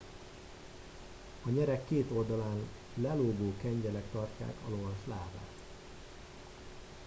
[1.45, 2.63] a nyereg két oldalán
[2.93, 5.49] lelógó kengyelek tartják a lovas lábát